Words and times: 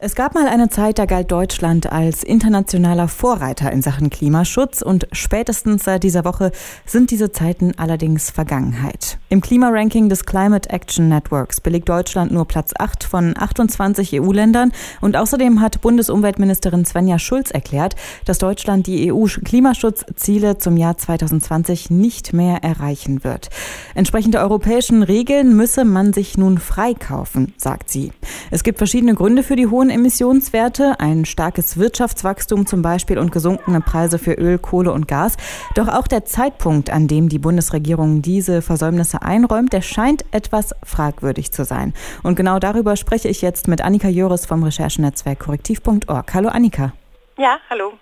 Es 0.00 0.14
gab 0.14 0.36
mal 0.36 0.46
eine 0.46 0.68
Zeit, 0.68 1.00
da 1.00 1.06
galt 1.06 1.32
Deutschland 1.32 1.90
als 1.90 2.22
internationaler 2.22 3.08
Vorreiter 3.08 3.72
in 3.72 3.82
Sachen 3.82 4.10
Klimaschutz 4.10 4.80
und 4.80 5.08
spätestens 5.10 5.82
seit 5.82 6.04
dieser 6.04 6.24
Woche 6.24 6.52
sind 6.86 7.10
diese 7.10 7.32
Zeiten 7.32 7.72
allerdings 7.76 8.30
Vergangenheit. 8.30 9.18
Im 9.28 9.40
Klimaranking 9.40 10.08
des 10.08 10.24
Climate 10.24 10.70
Action 10.70 11.08
Networks 11.08 11.60
belegt 11.60 11.88
Deutschland 11.88 12.30
nur 12.30 12.46
Platz 12.46 12.74
8 12.78 13.02
von 13.02 13.34
28 13.36 14.22
EU-Ländern 14.22 14.70
und 15.00 15.16
außerdem 15.16 15.60
hat 15.60 15.80
Bundesumweltministerin 15.80 16.84
Svenja 16.84 17.18
Schulz 17.18 17.50
erklärt, 17.50 17.96
dass 18.24 18.38
Deutschland 18.38 18.86
die 18.86 19.12
EU-Klimaschutzziele 19.12 20.58
zum 20.58 20.76
Jahr 20.76 20.96
2020 20.96 21.90
nicht 21.90 22.32
mehr 22.32 22.62
erreichen 22.62 23.24
wird. 23.24 23.50
Entsprechend 23.96 24.34
der 24.34 24.42
europäischen 24.42 25.02
Regeln 25.02 25.56
müsse 25.56 25.84
man 25.84 26.12
sich 26.12 26.38
nun 26.38 26.58
freikaufen, 26.58 27.52
sagt 27.56 27.90
sie. 27.90 28.12
Es 28.52 28.62
gibt 28.62 28.78
verschiedene 28.78 29.14
Gründe 29.14 29.42
für 29.42 29.56
die 29.56 29.66
hohen 29.66 29.87
hohen 29.88 29.94
Emissionswerte, 29.94 30.96
ein 30.98 31.24
starkes 31.24 31.78
Wirtschaftswachstum 31.78 32.66
zum 32.66 32.82
Beispiel 32.82 33.18
und 33.18 33.32
gesunkene 33.32 33.80
Preise 33.80 34.18
für 34.18 34.34
Öl, 34.34 34.58
Kohle 34.58 34.92
und 34.92 35.08
Gas. 35.08 35.38
Doch 35.74 35.88
auch 35.88 36.06
der 36.06 36.26
Zeitpunkt, 36.26 36.90
an 36.90 37.08
dem 37.08 37.30
die 37.30 37.38
Bundesregierung 37.38 38.20
diese 38.20 38.60
Versäumnisse 38.60 39.22
einräumt, 39.22 39.72
der 39.72 39.80
scheint 39.80 40.26
etwas 40.30 40.74
fragwürdig 40.84 41.52
zu 41.52 41.64
sein. 41.64 41.94
Und 42.22 42.34
genau 42.34 42.58
darüber 42.58 42.96
spreche 42.96 43.28
ich 43.28 43.40
jetzt 43.40 43.66
mit 43.66 43.80
Annika 43.80 44.08
Jöris 44.08 44.44
vom 44.44 44.62
Recherchenetzwerk 44.62 45.38
korrektiv.org. 45.38 46.34
Hallo 46.34 46.50
Annika. 46.50 46.92
Ja, 47.38 47.56
hallo. 47.70 47.92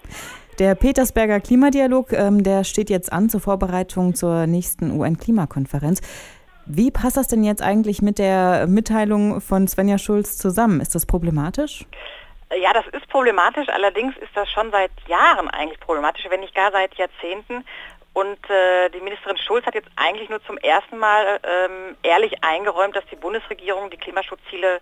Der 0.59 0.75
Petersberger 0.75 1.39
Klimadialog, 1.39 2.13
ähm, 2.13 2.43
der 2.43 2.65
steht 2.65 2.91
jetzt 2.91 3.13
an 3.13 3.29
zur 3.29 3.41
Vorbereitung 3.41 4.15
zur 4.17 4.49
nächsten 4.49 4.91
UN-Klimakonferenz. 4.91 6.01
Wie 6.67 6.91
passt 6.91 7.17
das 7.17 7.29
denn 7.29 7.45
jetzt 7.45 7.63
eigentlich 7.63 8.03
mit 8.03 8.19
der 8.19 8.67
Mitteilung 8.67 9.41
von 9.41 9.69
Svenja 9.69 9.99
Schulz 9.99 10.37
zusammen? 10.37 10.81
Ist 10.81 10.95
das 10.95 11.07
problematisch? 11.07 11.87
Ja, 12.61 12.73
das 12.73 12.87
ist 12.89 13.09
problematisch. 13.09 13.69
Allerdings 13.69 14.17
ist 14.17 14.31
das 14.35 14.51
schon 14.51 14.71
seit 14.73 14.91
Jahren 15.07 15.49
eigentlich 15.49 15.79
problematisch, 15.81 16.27
wenn 16.29 16.41
nicht 16.41 16.55
gar 16.55 16.73
seit 16.73 16.95
Jahrzehnten. 16.95 17.65
Und 18.15 18.39
äh, 18.51 18.89
die 18.91 19.01
Ministerin 19.01 19.37
Schulz 19.37 19.67
hat 19.67 19.75
jetzt 19.75 19.91
eigentlich 19.95 20.29
nur 20.29 20.43
zum 20.45 20.57
ersten 20.59 20.97
Mal 20.97 21.39
ähm, 21.45 21.97
ehrlich 22.03 22.43
eingeräumt, 22.43 22.97
dass 22.97 23.05
die 23.11 23.17
Bundesregierung 23.17 23.91
die 23.91 23.99
Klimaschutzziele 23.99 24.81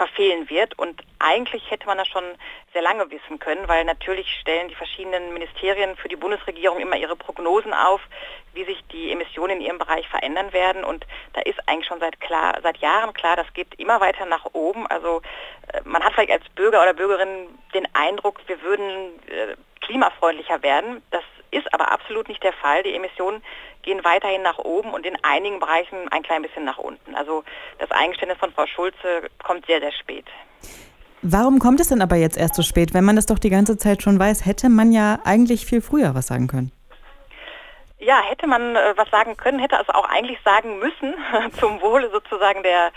verfehlen 0.00 0.48
wird. 0.48 0.78
Und 0.78 1.02
eigentlich 1.18 1.70
hätte 1.70 1.86
man 1.86 1.98
das 1.98 2.08
schon 2.08 2.24
sehr 2.72 2.80
lange 2.80 3.10
wissen 3.10 3.38
können, 3.38 3.68
weil 3.68 3.84
natürlich 3.84 4.26
stellen 4.40 4.68
die 4.68 4.74
verschiedenen 4.74 5.34
Ministerien 5.34 5.94
für 5.96 6.08
die 6.08 6.16
Bundesregierung 6.16 6.80
immer 6.80 6.96
ihre 6.96 7.16
Prognosen 7.16 7.74
auf, 7.74 8.00
wie 8.54 8.64
sich 8.64 8.82
die 8.92 9.12
Emissionen 9.12 9.58
in 9.58 9.66
ihrem 9.66 9.76
Bereich 9.76 10.08
verändern 10.08 10.54
werden. 10.54 10.84
Und 10.84 11.06
da 11.34 11.42
ist 11.42 11.58
eigentlich 11.68 11.86
schon 11.86 12.00
seit, 12.00 12.18
klar, 12.18 12.58
seit 12.62 12.78
Jahren 12.78 13.12
klar, 13.12 13.36
das 13.36 13.52
geht 13.52 13.78
immer 13.78 14.00
weiter 14.00 14.24
nach 14.24 14.46
oben. 14.54 14.86
Also 14.86 15.20
äh, 15.70 15.82
man 15.84 16.02
hat 16.02 16.14
vielleicht 16.14 16.32
als 16.32 16.48
Bürger 16.54 16.80
oder 16.80 16.94
Bürgerin 16.94 17.48
den 17.74 17.86
Eindruck, 17.94 18.40
wir 18.46 18.62
würden 18.62 18.88
äh, 19.28 19.54
klimafreundlicher 19.82 20.62
werden. 20.62 21.02
Das 21.10 21.24
ist 21.50 21.72
aber 21.74 21.92
absolut 21.92 22.28
nicht 22.28 22.42
der 22.42 22.54
Fall. 22.54 22.82
Die 22.84 22.94
Emissionen 22.94 23.42
gehen 23.82 24.04
weiterhin 24.04 24.42
nach 24.42 24.58
oben 24.58 24.90
und 24.92 25.06
in 25.06 25.16
einigen 25.22 25.60
Bereichen 25.60 26.08
ein 26.10 26.22
klein 26.22 26.42
bisschen 26.42 26.64
nach 26.64 26.78
unten. 26.78 27.14
Also 27.14 27.44
das 27.78 27.90
Eingeständnis 27.90 28.38
von 28.38 28.52
Frau 28.52 28.66
Schulze 28.66 29.28
kommt 29.42 29.66
sehr, 29.66 29.80
sehr 29.80 29.92
spät. 29.92 30.26
Warum 31.22 31.58
kommt 31.58 31.80
es 31.80 31.88
denn 31.88 32.00
aber 32.00 32.16
jetzt 32.16 32.38
erst 32.38 32.54
so 32.54 32.62
spät? 32.62 32.94
Wenn 32.94 33.04
man 33.04 33.16
das 33.16 33.26
doch 33.26 33.38
die 33.38 33.50
ganze 33.50 33.76
Zeit 33.76 34.02
schon 34.02 34.18
weiß, 34.18 34.46
hätte 34.46 34.70
man 34.70 34.90
ja 34.90 35.18
eigentlich 35.24 35.66
viel 35.66 35.82
früher 35.82 36.14
was 36.14 36.28
sagen 36.28 36.46
können. 36.46 36.72
Ja, 37.98 38.22
hätte 38.22 38.46
man 38.46 38.74
äh, 38.74 38.94
was 38.96 39.10
sagen 39.10 39.36
können, 39.36 39.58
hätte 39.58 39.76
also 39.76 39.92
auch 39.92 40.08
eigentlich 40.08 40.38
sagen 40.42 40.78
müssen, 40.78 41.14
zum 41.60 41.82
Wohle 41.82 42.10
sozusagen 42.10 42.62
der, 42.62 42.90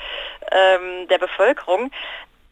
ähm, 0.52 1.08
der 1.10 1.18
Bevölkerung. 1.18 1.92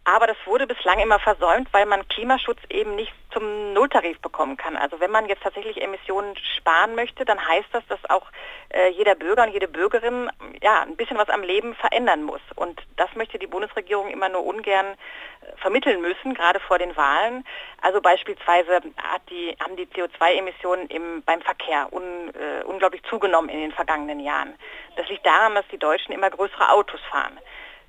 Aber 0.04 0.26
das 0.26 0.38
wurde 0.46 0.66
bislang 0.66 1.00
immer 1.00 1.20
versäumt, 1.20 1.72
weil 1.74 1.86
man 1.86 2.08
Klimaschutz 2.08 2.58
eben 2.70 2.96
nicht 2.96 3.14
zum 3.32 3.74
Nulltarif 3.74 4.20
bekommen 4.20 4.58
kann. 4.58 4.76
Also 4.76 5.00
wenn 5.00 5.12
man 5.12 5.28
jetzt 5.28 5.44
tatsächlich 5.44 5.82
Emissionen 5.82 6.36
sparen 6.58 6.96
möchte, 6.96 7.24
dann 7.24 7.40
heißt 7.46 7.70
das, 7.72 7.86
dass 7.88 8.10
auch 8.10 8.26
äh, 8.70 8.90
jeder 8.90 9.14
Bürger 9.14 9.44
und 9.44 9.54
jede 9.54 9.68
Bürgerin 9.68 10.30
ja 10.62 10.82
ein 10.82 10.96
bisschen 10.96 11.18
was 11.18 11.30
am 11.30 11.44
Leben 11.44 11.76
verändern 11.76 12.24
muss. 12.24 12.42
Und 12.56 12.82
das 12.98 13.14
möchte 13.16 13.38
die 13.38 13.48
Bundesregierung 13.48 14.10
immer 14.10 14.28
nur 14.28 14.44
ungern 14.44 14.88
äh, 14.88 15.58
vermitteln 15.58 16.02
müssen, 16.02 16.34
gerade 16.34 16.60
vor 16.60 16.80
den 16.80 16.96
Wahlen. 16.98 17.46
Also 17.82 18.02
beispielsweise 18.02 18.82
die, 19.30 19.56
haben 19.64 19.76
die 19.76 19.86
CO2-Emissionen 19.88 21.24
beim 21.26 21.42
Verkehr 21.42 21.94
un, 21.94 22.34
äh, 22.34 22.64
unglaublich 22.66 23.04
zugenommen 23.04 23.50
in 23.50 23.60
den 23.60 23.72
vergangenen 23.72 24.20
Jahren. 24.20 24.56
Das 24.96 25.08
liegt 25.10 25.26
daran, 25.26 25.54
dass 25.54 25.68
die 25.72 25.78
Deutschen 25.78 26.12
immer 26.12 26.30
größere 26.32 26.70
Autos 26.72 27.00
fahren. 27.12 27.40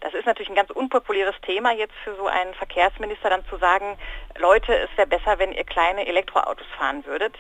Das 0.03 0.15
ist 0.15 0.27
natürlich 0.27 0.49
ein 0.49 0.57
ganz 0.57 0.71
unpopuläres 0.71 1.37
Thema 1.43 1.73
jetzt 1.73 1.95
für 2.03 2.17
so 2.17 2.27
einen 2.27 2.55
Verkehrsminister 2.55 3.31
dann 3.31 3.47
zu 3.47 3.57
sagen, 3.57 3.97
Leute, 4.37 4.75
es 4.75 4.91
wäre 4.97 5.07
besser, 5.07 5.39
wenn 5.39 5.53
ihr 5.53 5.63
kleine 5.63 6.07
Elektroautos 6.07 6.67
fahren 6.77 7.07
würdet. 7.07 7.37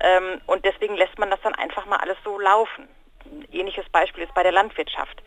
Ähm, 0.00 0.40
und 0.46 0.64
deswegen 0.64 0.96
lässt 0.96 1.18
man 1.18 1.30
das 1.30 1.40
dann 1.42 1.54
einfach 1.54 1.84
mal 1.84 1.98
alles 1.98 2.16
so 2.24 2.38
laufen. 2.38 2.88
Ähnliches 3.52 3.86
Beispiel 3.90 4.24
ist 4.24 4.32
bei 4.32 4.42
der 4.42 4.52
Landwirtschaft. 4.52 5.22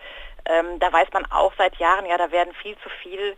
Ähm, 0.45 0.79
da 0.79 0.91
weiß 0.91 1.09
man 1.13 1.25
auch 1.31 1.53
seit 1.55 1.75
Jahren, 1.75 2.07
ja, 2.07 2.17
da 2.17 2.31
werden 2.31 2.53
viel 2.55 2.75
zu 2.79 2.89
viel 2.89 3.37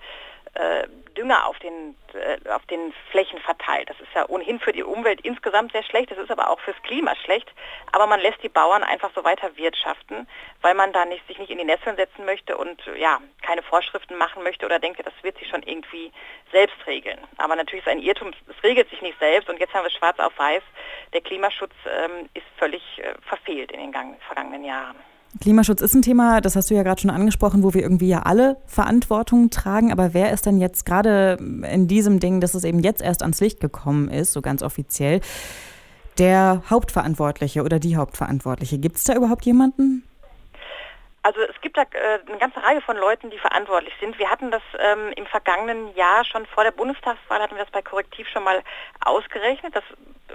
äh, 0.53 0.87
Dünger 1.13 1.45
auf 1.47 1.57
den, 1.59 1.95
äh, 2.13 2.49
auf 2.49 2.65
den 2.67 2.93
Flächen 3.11 3.39
verteilt. 3.39 3.89
Das 3.89 3.99
ist 3.99 4.13
ja 4.15 4.27
ohnehin 4.29 4.59
für 4.59 4.71
die 4.71 4.83
Umwelt 4.83 5.21
insgesamt 5.21 5.71
sehr 5.71 5.83
schlecht, 5.83 6.11
das 6.11 6.17
ist 6.17 6.31
aber 6.31 6.49
auch 6.49 6.59
fürs 6.59 6.81
Klima 6.83 7.15
schlecht. 7.15 7.51
Aber 7.91 8.07
man 8.07 8.19
lässt 8.19 8.41
die 8.43 8.49
Bauern 8.49 8.83
einfach 8.83 9.11
so 9.15 9.23
weiter 9.23 9.55
wirtschaften, 9.57 10.27
weil 10.61 10.73
man 10.73 10.93
da 10.93 11.05
nicht, 11.05 11.25
sich 11.27 11.37
nicht 11.39 11.51
in 11.51 11.57
die 11.57 11.63
Nesseln 11.63 11.95
setzen 11.95 12.25
möchte 12.25 12.57
und 12.57 12.81
ja, 12.97 13.19
keine 13.41 13.63
Vorschriften 13.63 14.17
machen 14.17 14.43
möchte 14.43 14.65
oder 14.65 14.79
denkt, 14.79 15.05
das 15.05 15.13
wird 15.21 15.37
sich 15.37 15.49
schon 15.49 15.63
irgendwie 15.63 16.11
selbst 16.51 16.77
regeln. 16.87 17.19
Aber 17.37 17.55
natürlich 17.55 17.85
ist 17.85 17.91
ein 17.91 17.99
Irrtum, 17.99 18.31
es 18.47 18.63
regelt 18.63 18.89
sich 18.89 19.01
nicht 19.01 19.19
selbst 19.19 19.49
und 19.49 19.59
jetzt 19.59 19.73
haben 19.73 19.83
wir 19.83 19.91
schwarz 19.91 20.19
auf 20.19 20.37
weiß, 20.37 20.63
der 21.13 21.21
Klimaschutz 21.21 21.73
ähm, 21.85 22.29
ist 22.33 22.45
völlig 22.57 22.81
äh, 22.99 23.13
verfehlt 23.27 23.71
in 23.71 23.79
den 23.79 24.17
vergangenen 24.27 24.63
Jahren. 24.63 25.12
Klimaschutz 25.41 25.81
ist 25.81 25.95
ein 25.95 26.03
Thema, 26.03 26.41
das 26.41 26.55
hast 26.55 26.69
du 26.69 26.75
ja 26.75 26.83
gerade 26.83 27.01
schon 27.01 27.09
angesprochen, 27.09 27.63
wo 27.63 27.73
wir 27.73 27.81
irgendwie 27.81 28.07
ja 28.07 28.19
alle 28.19 28.57
Verantwortung 28.67 29.49
tragen. 29.49 29.91
Aber 29.91 30.13
wer 30.13 30.31
ist 30.31 30.45
denn 30.45 30.59
jetzt 30.59 30.85
gerade 30.85 31.37
in 31.39 31.87
diesem 31.87 32.19
Ding, 32.19 32.39
dass 32.39 32.53
es 32.53 32.63
eben 32.63 32.79
jetzt 32.79 33.01
erst 33.01 33.23
ans 33.23 33.41
Licht 33.41 33.59
gekommen 33.59 34.09
ist, 34.09 34.33
so 34.33 34.41
ganz 34.41 34.61
offiziell, 34.61 35.21
der 36.19 36.61
Hauptverantwortliche 36.69 37.63
oder 37.63 37.79
die 37.79 37.97
Hauptverantwortliche? 37.97 38.77
Gibt 38.77 38.97
es 38.97 39.05
da 39.05 39.15
überhaupt 39.15 39.45
jemanden? 39.45 40.07
Also 41.23 41.39
es 41.41 41.59
gibt 41.61 41.77
da 41.77 41.83
äh, 41.83 42.19
eine 42.27 42.37
ganze 42.37 42.61
Reihe 42.61 42.81
von 42.81 42.97
Leuten, 42.97 43.29
die 43.29 43.39
verantwortlich 43.39 43.93
sind. 44.01 44.19
Wir 44.19 44.29
hatten 44.29 44.51
das 44.51 44.61
ähm, 44.77 45.13
im 45.15 45.25
vergangenen 45.25 45.95
Jahr 45.95 46.25
schon 46.25 46.45
vor 46.47 46.65
der 46.65 46.71
Bundestagswahl, 46.71 47.41
hatten 47.41 47.55
wir 47.55 47.63
das 47.63 47.71
bei 47.71 47.81
Korrektiv 47.81 48.27
schon 48.27 48.43
mal 48.43 48.61
ausgerechnet. 49.05 49.73
Das 49.73 49.83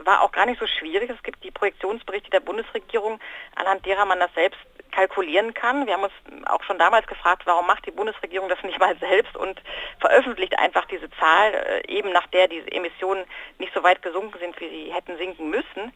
war 0.05 0.23
auch 0.23 0.33
gar 0.33 0.47
nicht 0.47 0.59
so 0.59 0.67
schwierig. 0.67 1.11
Es 1.11 1.23
gibt 1.23 1.45
die 1.45 1.51
Projektionsberichte 1.51 2.31
der 2.31 2.41
Bundesregierung, 2.41 3.21
anhand 3.55 3.85
derer 3.85 4.07
man 4.07 4.19
das 4.19 4.33
selbst 4.35 4.59
kalkulieren 4.93 5.55
kann. 5.55 5.87
Wir 5.87 5.95
haben 5.95 6.05
uns 6.05 6.13
auch 6.47 6.63
schon 6.65 6.79
damals 6.79 7.07
gefragt, 7.07 7.43
warum 7.45 7.67
macht 7.67 7.87
die 7.87 7.91
Bundesregierung 7.91 8.49
das 8.49 8.63
nicht 8.63 8.79
mal 8.79 8.97
selbst 8.99 9.37
und 9.37 9.61
veröffentlicht 10.01 10.59
einfach 10.59 10.85
diese 10.87 11.11
Zahl, 11.13 11.55
äh, 11.55 11.89
eben 11.89 12.13
nach 12.13 12.27
der 12.29 12.49
diese 12.49 12.71
Emissionen 12.71 13.25
nicht 13.59 13.73
so 13.75 13.83
weit 13.83 14.03
gesunken 14.03 14.39
sind, 14.39 14.59
wie 14.61 14.69
sie 14.69 14.93
hätten 14.93 15.17
sinken 15.17 15.51
müssen. 15.51 15.93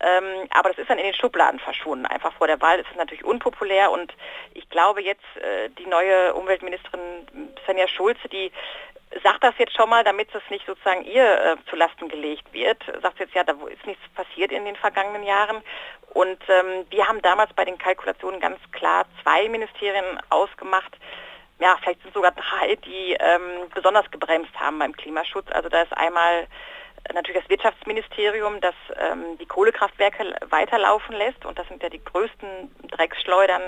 Ähm, 0.00 0.48
aber 0.50 0.70
das 0.70 0.78
ist 0.78 0.90
dann 0.90 0.98
in 0.98 1.04
den 1.04 1.14
Schubladen 1.14 1.60
verschwunden. 1.60 2.06
Einfach 2.06 2.32
vor 2.34 2.46
der 2.46 2.60
Wahl 2.60 2.80
ist 2.80 2.88
es 2.90 2.96
natürlich 2.96 3.24
unpopulär 3.24 3.90
und 3.90 4.12
ich 4.54 4.68
glaube 4.68 5.02
jetzt 5.02 5.24
äh, 5.36 5.68
die 5.70 5.86
neue 5.86 6.34
Umweltministerin 6.34 7.26
Svenja 7.64 7.86
Schulze, 7.88 8.28
die 8.28 8.50
sagt 9.22 9.44
das 9.44 9.54
jetzt 9.58 9.74
schon 9.76 9.90
mal, 9.90 10.04
damit 10.04 10.34
es 10.34 10.42
nicht 10.50 10.66
sozusagen 10.66 11.04
ihr 11.04 11.24
äh, 11.24 11.56
zu 11.68 11.76
Lasten 11.76 12.08
gelegt 12.08 12.52
wird. 12.52 12.82
Sagt 13.02 13.18
jetzt 13.18 13.34
ja, 13.34 13.44
da 13.44 13.52
ist 13.68 13.86
nichts 13.86 14.02
passiert 14.14 14.52
in 14.52 14.64
den 14.64 14.76
vergangenen 14.76 15.22
Jahren. 15.22 15.62
Und 16.14 16.38
ähm, 16.48 16.86
wir 16.90 17.08
haben 17.08 17.22
damals 17.22 17.52
bei 17.54 17.64
den 17.64 17.78
Kalkulationen 17.78 18.40
ganz 18.40 18.58
klar 18.72 19.06
zwei 19.22 19.48
Ministerien 19.48 20.04
ausgemacht. 20.28 20.98
Ja, 21.58 21.76
vielleicht 21.80 22.02
sind 22.02 22.12
sogar 22.12 22.32
drei, 22.32 22.76
die 22.76 23.16
ähm, 23.18 23.70
besonders 23.74 24.10
gebremst 24.10 24.52
haben 24.58 24.78
beim 24.78 24.92
Klimaschutz. 24.92 25.46
Also 25.52 25.68
da 25.68 25.82
ist 25.82 25.96
einmal 25.96 26.46
natürlich 27.12 27.40
das 27.40 27.50
Wirtschaftsministerium, 27.50 28.60
das 28.60 28.74
ähm, 28.96 29.38
die 29.38 29.46
Kohlekraftwerke 29.46 30.34
weiterlaufen 30.50 31.16
lässt. 31.16 31.44
Und 31.44 31.58
das 31.58 31.66
sind 31.68 31.82
ja 31.82 31.88
die 31.88 32.02
größten 32.02 32.74
Drecksschleudern 32.90 33.62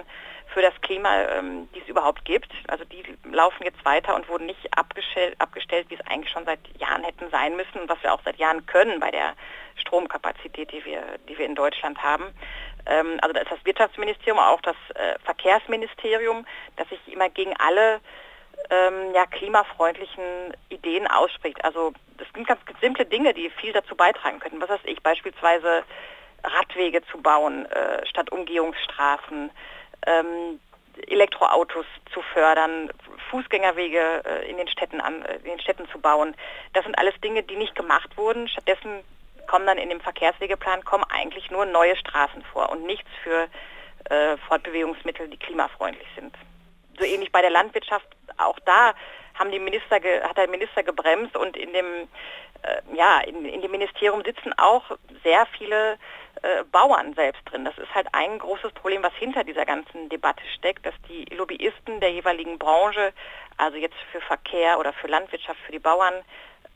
für 0.48 0.62
das 0.62 0.75
Klima, 0.82 1.22
ähm, 1.22 1.69
die 1.75 1.81
es 1.81 1.88
überhaupt 1.88 2.25
gibt. 2.25 2.50
Also 2.69 2.84
die 2.84 3.02
laufen 3.31 3.64
jetzt 3.64 3.84
weiter 3.84 4.14
und 4.14 4.28
wurden 4.28 4.46
nicht 4.46 4.76
abgestellt, 4.76 5.34
abgestellt, 5.40 5.86
wie 5.90 5.94
es 5.94 6.06
eigentlich 6.06 6.31
schon 6.31 6.44
seit 6.44 6.60
Jahren 6.78 7.02
hätten 7.02 7.28
sein 7.31 7.56
müssen 7.56 7.81
und 7.81 7.88
was 7.88 8.02
wir 8.02 8.12
auch 8.14 8.20
seit 8.25 8.36
Jahren 8.36 8.64
können 8.66 9.00
bei 9.00 9.10
der 9.10 9.34
Stromkapazität, 9.76 10.70
die 10.72 10.84
wir, 10.84 11.02
die 11.28 11.36
wir 11.36 11.46
in 11.46 11.56
Deutschland 11.56 12.02
haben. 12.02 12.32
Ähm, 12.86 13.19
also 13.20 13.32
da 13.32 13.40
ist 13.40 13.50
das 13.50 13.64
Wirtschaftsministerium, 13.64 14.38
auch 14.38 14.60
das 14.60 14.76
äh, 14.94 15.19
Verkehrsministerium, 15.25 16.46
das 16.76 16.88
sich 16.88 17.00
immer 17.12 17.28
gegen 17.31 17.54
alle 17.56 18.00
ähm, 18.70 19.12
ja, 19.14 19.26
klimafreundlichen 19.26 20.54
Ideen 20.69 21.06
ausspricht. 21.06 21.64
Also 21.64 21.92
das 22.19 22.28
sind 22.34 22.46
ganz 22.46 22.61
simple 22.81 23.05
Dinge, 23.06 23.34
die 23.34 23.50
viel 23.50 23.72
dazu 23.72 23.96
beitragen 23.96 24.40
könnten. 24.40 24.61
Was 24.61 24.70
weiß 24.70 24.81
ich, 24.84 25.02
beispielsweise 25.02 25.84
Radwege 26.43 27.02
zu 27.06 27.20
bauen 27.20 27.66
äh, 27.66 28.06
statt 28.06 28.31
Umgehungsstraßen, 28.31 29.50
ähm, 30.06 30.61
Elektroautos 31.08 31.87
zu 32.12 32.22
fördern, 32.22 32.90
Fußgängerwege 33.31 34.22
äh, 34.25 34.50
in 34.50 34.56
den 34.56 34.69
Städten 34.69 35.00
an, 35.00 35.22
äh, 35.22 35.37
in 35.37 35.44
den 35.44 35.61
Städten 35.61 35.88
zu 35.88 35.99
bauen. 35.99 36.37
Das 36.72 36.84
sind 36.84 36.96
alles 36.99 37.19
Dinge, 37.20 37.43
die 37.43 37.56
nicht 37.56 37.75
gemacht 37.75 38.17
wurden. 38.17 38.49
Stattdessen 38.49 39.02
kommen 39.46 39.67
dann 39.67 39.78
in 39.78 39.88
dem 39.88 40.00
Verkehrswegeplan 40.00 40.84
kommen 40.84 41.05
eigentlich 41.10 41.50
nur 41.50 41.67
neue 41.67 41.96
Straßen 41.96 42.43
vor 42.52 42.70
und 42.70 42.87
nichts 42.87 43.10
für 43.22 43.49
äh, 44.10 44.37
Fortbewegungsmittel, 44.49 45.28
die 45.28 45.37
klimafreundlich 45.37 46.08
sind. 46.14 46.34
So 46.99 47.05
ähnlich 47.05 47.32
bei 47.32 47.40
der 47.40 47.50
Landwirtschaft, 47.50 48.06
auch 48.37 48.58
da 48.60 48.94
haben 49.34 49.50
die 49.50 49.58
Minister 49.58 49.96
hat 49.96 50.36
der 50.36 50.48
Minister 50.48 50.82
gebremst 50.82 51.36
und 51.36 51.56
in 51.56 51.72
dem 51.72 52.08
äh, 52.62 52.96
ja 52.96 53.20
in, 53.20 53.44
in, 53.44 53.62
dem 53.62 53.70
Ministerium 53.70 54.22
sitzen 54.25 54.52
auch 54.56 54.84
sehr 55.22 55.46
viele 55.58 55.98
äh, 56.42 56.64
Bauern 56.70 57.14
selbst 57.14 57.42
drin. 57.46 57.64
Das 57.64 57.76
ist 57.78 57.94
halt 57.94 58.08
ein 58.12 58.38
großes 58.38 58.72
Problem, 58.72 59.02
was 59.02 59.14
hinter 59.14 59.44
dieser 59.44 59.64
ganzen 59.64 60.08
Debatte 60.08 60.42
steckt, 60.56 60.86
dass 60.86 60.94
die 61.08 61.25
Lobbyisten 61.34 62.00
der 62.00 62.12
jeweiligen 62.12 62.58
Branche, 62.58 63.12
also 63.56 63.76
jetzt 63.76 63.96
für 64.12 64.20
Verkehr 64.20 64.78
oder 64.78 64.92
für 64.92 65.08
Landwirtschaft, 65.08 65.60
für 65.66 65.72
die 65.72 65.78
Bauern, 65.78 66.14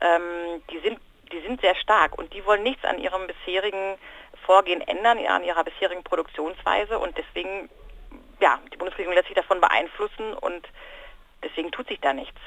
ähm, 0.01 0.63
die 0.71 0.79
sind 0.79 0.99
die 1.31 1.41
sind 1.41 1.61
sehr 1.61 1.75
stark 1.75 2.17
und 2.17 2.33
die 2.33 2.45
wollen 2.45 2.63
nichts 2.63 2.83
an 2.85 2.99
ihrem 2.99 3.27
bisherigen 3.27 3.97
Vorgehen 4.45 4.81
ändern, 4.81 5.19
an 5.19 5.43
ihrer 5.43 5.63
bisherigen 5.63 6.03
Produktionsweise 6.03 6.97
und 6.97 7.17
deswegen, 7.17 7.69
ja, 8.39 8.59
die 8.73 8.77
Bundesregierung 8.77 9.13
lässt 9.13 9.27
sich 9.27 9.35
davon 9.35 9.61
beeinflussen 9.61 10.33
und 10.33 10.67
deswegen 11.43 11.71
tut 11.71 11.87
sich 11.87 11.99
da 11.99 12.13
nichts. 12.13 12.39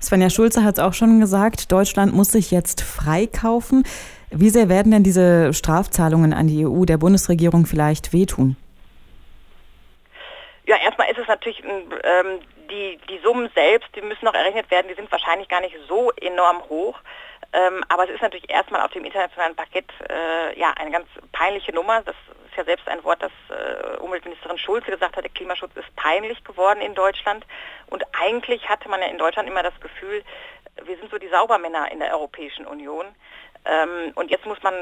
Svenja 0.00 0.30
Schulze 0.30 0.64
hat 0.64 0.78
es 0.78 0.84
auch 0.84 0.94
schon 0.94 1.20
gesagt, 1.20 1.70
Deutschland 1.70 2.14
muss 2.14 2.32
sich 2.32 2.50
jetzt 2.50 2.82
freikaufen. 2.82 3.84
Wie 4.30 4.48
sehr 4.48 4.68
werden 4.68 4.92
denn 4.92 5.02
diese 5.02 5.52
Strafzahlungen 5.52 6.32
an 6.32 6.46
die 6.46 6.66
EU 6.66 6.84
der 6.84 6.98
Bundesregierung 6.98 7.66
vielleicht 7.66 8.12
wehtun? 8.12 8.56
Ja, 10.66 10.76
erstmal 10.76 11.10
ist 11.10 11.18
es 11.18 11.26
natürlich, 11.26 11.62
ähm, 11.64 12.40
die, 12.70 12.98
die 13.08 13.18
Summen 13.24 13.50
selbst, 13.54 13.88
die 13.96 14.02
müssen 14.02 14.24
noch 14.24 14.34
errechnet 14.34 14.70
werden, 14.70 14.86
die 14.88 14.94
sind 14.94 15.10
wahrscheinlich 15.10 15.48
gar 15.48 15.60
nicht 15.60 15.76
so 15.88 16.12
enorm 16.12 16.62
hoch. 16.68 16.98
Ähm, 17.52 17.82
aber 17.88 18.04
es 18.04 18.10
ist 18.10 18.22
natürlich 18.22 18.48
erstmal 18.48 18.80
auf 18.82 18.92
dem 18.92 19.04
internationalen 19.04 19.56
Parkett 19.56 19.90
äh, 20.08 20.58
ja 20.58 20.72
eine 20.78 20.92
ganz 20.92 21.08
peinliche 21.32 21.72
Nummer. 21.72 22.02
Das 22.02 22.14
ist 22.48 22.56
ja 22.56 22.64
selbst 22.64 22.86
ein 22.88 23.02
Wort, 23.02 23.20
das 23.20 23.32
äh, 23.48 23.96
Umweltministerin 23.96 24.58
Schulze 24.58 24.90
gesagt 24.90 25.16
hat, 25.16 25.24
der 25.24 25.32
Klimaschutz 25.32 25.72
ist 25.74 25.94
peinlich 25.96 26.42
geworden 26.44 26.80
in 26.80 26.94
Deutschland. 26.94 27.44
Und 27.90 28.04
eigentlich 28.12 28.68
hatte 28.68 28.88
man 28.88 29.00
ja 29.00 29.08
in 29.08 29.18
Deutschland 29.18 29.48
immer 29.48 29.62
das 29.62 29.78
Gefühl, 29.80 30.22
wir 30.84 30.96
sind 30.96 31.10
so 31.10 31.18
die 31.18 31.28
Saubermänner 31.28 31.90
in 31.92 31.98
der 31.98 32.12
Europäischen 32.12 32.66
Union. 32.66 33.06
Ähm, 33.66 34.12
und 34.14 34.30
jetzt 34.30 34.46
muss 34.46 34.62
man 34.62 34.72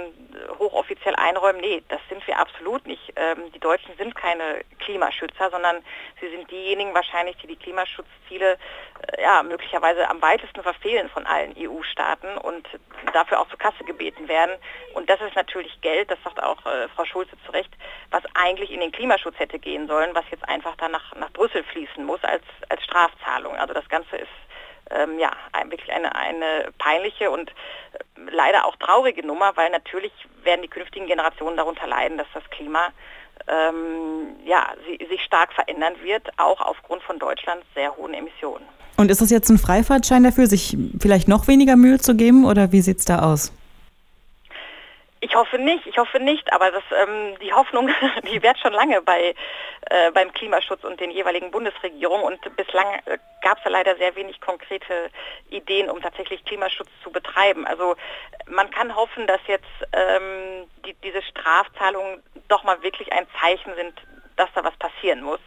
hochoffiziell 0.58 1.14
einräumen, 1.16 1.60
nee, 1.60 1.82
das 1.88 2.00
sind 2.08 2.24
wir 2.28 2.38
absolut 2.38 2.86
nicht. 2.86 3.12
Ähm, 3.16 3.50
die 3.52 3.58
Deutschen 3.58 3.96
sind 3.96 4.14
keine 4.14 4.62
Klimaschützer, 4.78 5.50
sondern 5.50 5.82
sie 6.20 6.28
sind 6.28 6.48
diejenigen 6.50 6.94
wahrscheinlich, 6.94 7.36
die 7.38 7.48
die 7.48 7.56
Klimaschutzziele 7.56 8.52
äh, 8.52 9.22
ja, 9.22 9.42
möglicherweise 9.42 10.08
am 10.08 10.22
weitesten 10.22 10.62
verfehlen 10.62 11.08
von 11.08 11.26
allen 11.26 11.56
EU-Staaten 11.58 12.38
und 12.38 12.68
dafür 13.12 13.40
auch 13.40 13.48
zur 13.48 13.58
Kasse 13.58 13.82
gebeten 13.84 14.28
werden. 14.28 14.56
Und 14.94 15.10
das 15.10 15.20
ist 15.22 15.34
natürlich 15.34 15.80
Geld, 15.80 16.08
das 16.10 16.22
sagt 16.22 16.40
auch 16.40 16.64
äh, 16.64 16.88
Frau 16.94 17.04
Schulze 17.04 17.36
zu 17.44 17.52
Recht, 17.52 17.72
was 18.10 18.22
eigentlich 18.34 18.70
in 18.70 18.80
den 18.80 18.92
Klimaschutz 18.92 19.38
hätte 19.40 19.58
gehen 19.58 19.88
sollen, 19.88 20.14
was 20.14 20.24
jetzt 20.30 20.48
einfach 20.48 20.76
dann 20.76 20.92
nach, 20.92 21.16
nach 21.16 21.32
Brüssel 21.32 21.64
fließen 21.64 22.04
muss 22.04 22.22
als, 22.22 22.44
als 22.68 22.84
Strafzahlung. 22.84 23.56
Also 23.56 23.74
das 23.74 23.88
Ganze 23.88 24.18
ist 24.18 24.30
ähm, 24.90 25.18
ja, 25.18 25.32
wirklich 25.66 25.92
eine, 25.92 26.14
eine 26.14 26.72
peinliche 26.78 27.30
und 27.30 27.52
leider 28.30 28.66
auch 28.66 28.76
traurige 28.76 29.26
Nummer, 29.26 29.56
weil 29.56 29.70
natürlich 29.70 30.12
werden 30.42 30.62
die 30.62 30.68
künftigen 30.68 31.06
Generationen 31.06 31.56
darunter 31.56 31.86
leiden, 31.86 32.18
dass 32.18 32.26
das 32.34 32.42
Klima 32.50 32.88
ähm, 33.46 34.36
ja, 34.44 34.74
sie, 34.86 35.04
sich 35.06 35.22
stark 35.22 35.52
verändern 35.52 35.94
wird, 36.02 36.28
auch 36.36 36.60
aufgrund 36.60 37.02
von 37.02 37.18
Deutschlands 37.18 37.64
sehr 37.74 37.96
hohen 37.96 38.14
Emissionen. 38.14 38.64
Und 38.96 39.10
ist 39.10 39.20
das 39.20 39.30
jetzt 39.30 39.48
ein 39.48 39.58
Freifahrtschein 39.58 40.24
dafür, 40.24 40.46
sich 40.46 40.76
vielleicht 41.00 41.28
noch 41.28 41.46
weniger 41.46 41.76
Mühe 41.76 41.98
zu 41.98 42.16
geben 42.16 42.44
oder 42.44 42.72
wie 42.72 42.80
sieht 42.80 42.98
es 42.98 43.04
da 43.04 43.20
aus? 43.20 43.52
Ich 45.20 45.34
hoffe 45.34 45.58
nicht, 45.58 45.86
ich 45.86 45.98
hoffe 45.98 46.20
nicht, 46.20 46.52
aber 46.52 46.70
das, 46.70 46.82
ähm, 47.02 47.36
die 47.42 47.52
Hoffnung, 47.52 47.88
die 48.32 48.42
währt 48.42 48.58
schon 48.58 48.72
lange 48.72 49.00
bei, 49.02 49.34
äh, 49.90 50.10
beim 50.10 50.32
Klimaschutz 50.32 50.84
und 50.84 51.00
den 51.00 51.10
jeweiligen 51.10 51.50
Bundesregierungen 51.50 52.24
und 52.24 52.56
bislang 52.56 52.86
äh, 53.06 53.18
gab 53.42 53.58
es 53.58 53.64
ja 53.64 53.70
leider 53.70 53.96
sehr 53.96 54.14
wenig 54.16 54.40
konkrete 54.40 55.10
Ideen, 55.50 55.88
um 55.88 56.02
tatsächlich 56.02 56.44
Klimaschutz 56.44 56.90
zu 57.02 57.10
betreiben. 57.10 57.66
Also 57.66 57.96
man 58.46 58.70
kann 58.70 58.94
hoffen, 58.94 59.26
dass 59.26 59.40
jetzt 59.46 59.66
ähm, 59.92 60.68
die, 60.84 60.94
diese 61.04 61.22
Strafzahlungen 61.22 62.22
doch 62.48 62.64
mal 62.64 62.82
wirklich 62.82 63.12
ein 63.12 63.26
Zeichen 63.40 63.74
sind, 63.76 63.94
dass 64.36 64.48
da 64.54 64.64
was 64.64 64.76
passieren 64.76 65.22
muss. 65.22 65.40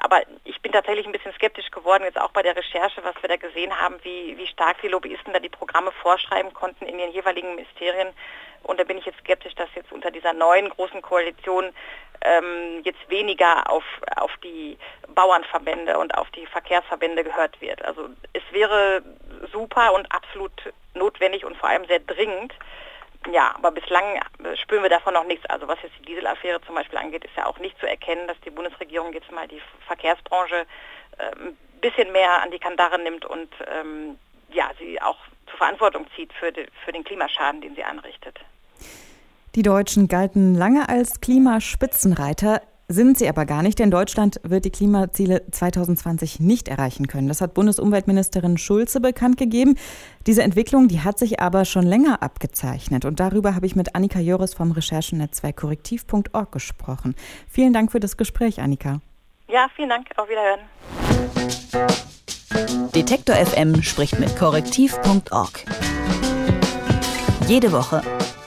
Aber 0.00 0.20
ich 0.44 0.60
bin 0.60 0.72
tatsächlich 0.72 1.06
ein 1.06 1.12
bisschen 1.12 1.32
skeptisch 1.34 1.70
geworden, 1.70 2.02
jetzt 2.02 2.20
auch 2.20 2.32
bei 2.32 2.42
der 2.42 2.56
Recherche, 2.56 3.04
was 3.04 3.14
wir 3.22 3.28
da 3.28 3.36
gesehen 3.36 3.78
haben, 3.78 3.96
wie, 4.02 4.36
wie 4.36 4.48
stark 4.48 4.80
die 4.82 4.88
Lobbyisten 4.88 5.32
da 5.32 5.38
die 5.38 5.48
Programme 5.48 5.92
vorschreiben 5.92 6.52
konnten 6.52 6.86
in 6.86 6.98
den 6.98 7.12
jeweiligen 7.12 7.54
Ministerien. 7.54 8.08
Und 8.64 8.80
da 8.80 8.84
bin 8.84 8.98
ich 8.98 9.04
jetzt 9.04 9.20
skeptisch, 9.20 9.54
dass 9.54 9.68
jetzt 9.76 9.92
unter 9.92 10.10
dieser 10.10 10.32
neuen 10.32 10.68
großen 10.70 11.02
Koalition 11.02 11.72
ähm, 12.24 12.82
jetzt 12.84 13.08
weniger 13.08 13.70
auf, 13.70 13.84
auf 14.16 14.30
die 14.42 14.78
Bauernverbände 15.14 15.98
und 15.98 16.16
auf 16.16 16.30
die 16.30 16.46
Verkehrsverbände 16.46 17.24
gehört 17.24 17.60
wird. 17.60 17.84
Also 17.84 18.08
es 18.32 18.42
wäre 18.50 19.02
super 19.52 19.94
und 19.94 20.10
absolut 20.12 20.52
notwendig 20.94 21.44
und 21.44 21.56
vor 21.56 21.68
allem 21.68 21.86
sehr 21.86 22.00
dringend, 22.00 22.52
ja, 23.30 23.54
aber 23.54 23.70
bislang 23.70 24.20
spüren 24.56 24.82
wir 24.82 24.90
davon 24.90 25.14
noch 25.14 25.24
nichts. 25.24 25.46
Also 25.46 25.68
was 25.68 25.80
jetzt 25.82 25.94
die 26.00 26.06
Dieselaffäre 26.06 26.60
zum 26.62 26.74
Beispiel 26.74 26.98
angeht, 26.98 27.24
ist 27.24 27.36
ja 27.36 27.46
auch 27.46 27.58
nicht 27.58 27.78
zu 27.78 27.88
erkennen, 27.88 28.26
dass 28.26 28.40
die 28.40 28.50
Bundesregierung 28.50 29.12
jetzt 29.12 29.30
mal 29.30 29.46
die 29.46 29.62
Verkehrsbranche 29.86 30.66
äh, 31.18 31.30
ein 31.36 31.56
bisschen 31.80 32.10
mehr 32.12 32.42
an 32.42 32.50
die 32.50 32.58
Kandare 32.58 32.98
nimmt 32.98 33.24
und 33.24 33.52
ähm, 33.66 34.18
ja, 34.48 34.70
sie 34.78 35.00
auch 35.00 35.18
zur 35.46 35.58
Verantwortung 35.58 36.06
zieht 36.16 36.32
für, 36.32 36.52
die, 36.52 36.66
für 36.84 36.92
den 36.92 37.04
Klimaschaden, 37.04 37.60
den 37.60 37.74
sie 37.74 37.84
anrichtet. 37.84 38.40
Die 39.54 39.62
Deutschen 39.62 40.08
galten 40.08 40.54
lange 40.54 40.88
als 40.88 41.20
Klimaspitzenreiter. 41.20 42.62
Sind 42.88 43.18
sie 43.18 43.28
aber 43.28 43.44
gar 43.44 43.62
nicht, 43.62 43.78
denn 43.78 43.90
Deutschland 43.90 44.40
wird 44.44 44.64
die 44.64 44.70
Klimaziele 44.70 45.42
2020 45.50 46.40
nicht 46.40 46.68
erreichen 46.68 47.06
können. 47.06 47.28
Das 47.28 47.42
hat 47.42 47.52
Bundesumweltministerin 47.52 48.56
Schulze 48.56 49.00
bekannt 49.00 49.36
gegeben. 49.36 49.76
Diese 50.26 50.42
Entwicklung, 50.42 50.88
die 50.88 51.00
hat 51.00 51.18
sich 51.18 51.40
aber 51.40 51.66
schon 51.66 51.84
länger 51.84 52.22
abgezeichnet. 52.22 53.04
Und 53.04 53.20
darüber 53.20 53.54
habe 53.54 53.66
ich 53.66 53.76
mit 53.76 53.94
Annika 53.94 54.20
Joris 54.20 54.54
vom 54.54 54.72
Recherchenetzwerk 54.72 55.56
korrektiv.org 55.56 56.50
gesprochen. 56.50 57.14
Vielen 57.46 57.74
Dank 57.74 57.92
für 57.92 58.00
das 58.00 58.16
Gespräch, 58.16 58.60
Annika. 58.60 59.00
Ja, 59.50 59.68
vielen 59.76 59.90
Dank. 59.90 60.06
Auf 60.16 60.28
Wiederhören. 60.30 60.60
Detektor 62.94 63.36
FM 63.36 63.82
spricht 63.82 64.18
mit 64.18 64.34
korrektiv.org. 64.36 65.64
Jede 67.48 67.72
Woche 67.72 68.02